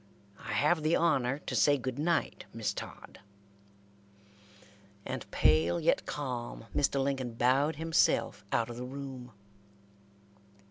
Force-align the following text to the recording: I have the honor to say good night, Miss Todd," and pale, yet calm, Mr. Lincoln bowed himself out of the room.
I 0.39 0.53
have 0.53 0.81
the 0.81 0.95
honor 0.95 1.37
to 1.45 1.53
say 1.55 1.77
good 1.77 1.99
night, 1.99 2.45
Miss 2.55 2.73
Todd," 2.73 3.19
and 5.05 5.29
pale, 5.29 5.79
yet 5.79 6.07
calm, 6.07 6.65
Mr. 6.75 7.03
Lincoln 7.03 7.33
bowed 7.33 7.75
himself 7.75 8.43
out 8.51 8.71
of 8.71 8.77
the 8.77 8.83
room. 8.85 9.31